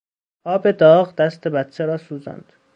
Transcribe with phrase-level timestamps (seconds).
[0.45, 2.53] آب داغ دست بچه را سوزاند.